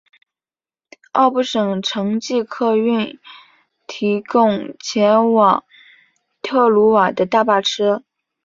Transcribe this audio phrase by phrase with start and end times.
[1.11, 3.19] 奥布省城际客运
[3.85, 5.63] 提供前往
[6.41, 8.03] 特鲁瓦的大巴车。